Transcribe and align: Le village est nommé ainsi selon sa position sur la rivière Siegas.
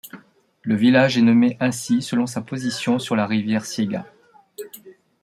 Le 0.63 0.73
village 0.73 1.19
est 1.19 1.21
nommé 1.21 1.57
ainsi 1.59 2.01
selon 2.01 2.25
sa 2.25 2.41
position 2.41 2.97
sur 2.97 3.15
la 3.15 3.27
rivière 3.27 3.65
Siegas. 3.67 4.07